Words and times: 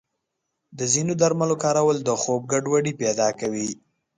د 0.77 0.79
ځینو 0.93 1.13
درملو 1.21 1.55
کارول 1.63 1.97
د 2.03 2.09
خوب 2.21 2.41
ګډوډي 2.51 2.93
پیدا 3.01 3.27
کوي. 3.39 3.67